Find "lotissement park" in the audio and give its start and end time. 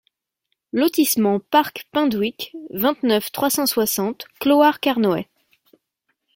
0.73-1.87